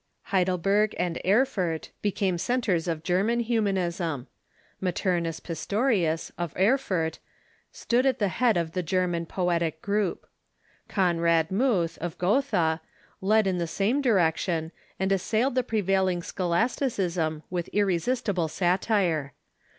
[0.33, 4.25] Heidelberg and Erfurt became centres of German Humanism.
[4.81, 7.19] Maternus Pistorius, of Erfurt,
[7.71, 11.19] stood at the head of the German poetic THE HUMANISM OF ITALY 211 group.
[11.19, 11.51] Konrad
[11.91, 12.81] Muth, of Gotha,
[13.21, 19.33] led in tlie same direction, and assailed the prevailing scholasticism with irresistible satire.